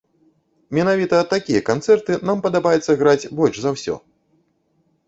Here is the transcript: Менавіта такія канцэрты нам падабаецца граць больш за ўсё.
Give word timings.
Менавіта 0.77 1.19
такія 1.33 1.61
канцэрты 1.69 2.17
нам 2.31 2.43
падабаецца 2.47 2.91
граць 3.05 3.29
больш 3.43 3.55
за 3.67 3.79
ўсё. 3.79 3.95